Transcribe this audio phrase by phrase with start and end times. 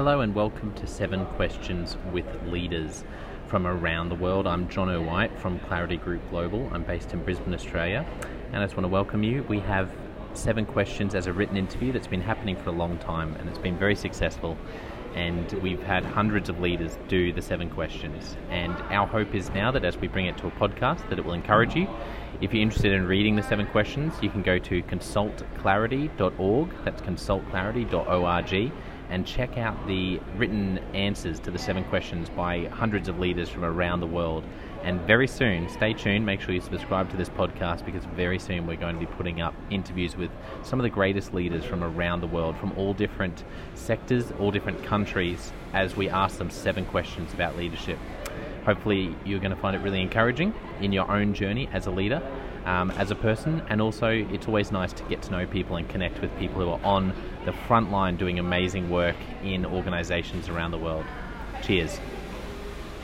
[0.00, 3.04] Hello and welcome to Seven Questions with Leaders
[3.48, 4.46] from around the world.
[4.46, 6.70] I'm Jonno White from Clarity Group Global.
[6.72, 8.06] I'm based in Brisbane, Australia,
[8.46, 9.42] and I just want to welcome you.
[9.42, 9.92] We have
[10.32, 13.58] Seven Questions as a written interview that's been happening for a long time and it's
[13.58, 14.56] been very successful.
[15.14, 18.38] And we've had hundreds of leaders do the seven questions.
[18.48, 21.26] And our hope is now that as we bring it to a podcast, that it
[21.26, 21.86] will encourage you.
[22.40, 26.70] If you're interested in reading the seven questions, you can go to consultclarity.org.
[26.86, 28.72] That's consultclarity.org
[29.10, 33.64] and check out the written answers to the seven questions by hundreds of leaders from
[33.64, 34.44] around the world.
[34.82, 38.66] And very soon, stay tuned, make sure you subscribe to this podcast because very soon
[38.66, 40.30] we're going to be putting up interviews with
[40.62, 43.44] some of the greatest leaders from around the world, from all different
[43.74, 47.98] sectors, all different countries, as we ask them seven questions about leadership.
[48.64, 52.22] Hopefully, you're going to find it really encouraging in your own journey as a leader
[52.64, 55.88] um, as a person, and also it's always nice to get to know people and
[55.88, 57.14] connect with people who are on
[57.44, 61.04] the front line doing amazing work in organizations around the world.
[61.62, 61.98] Cheers.